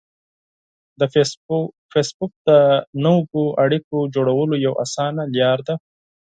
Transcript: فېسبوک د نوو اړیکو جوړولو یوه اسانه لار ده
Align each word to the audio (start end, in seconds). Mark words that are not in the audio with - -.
فېسبوک 1.91 2.31
د 2.47 2.49
نوو 3.05 3.43
اړیکو 3.63 3.97
جوړولو 4.13 4.55
یوه 4.65 4.77
اسانه 4.83 5.23
لار 5.39 5.59
ده 5.67 5.75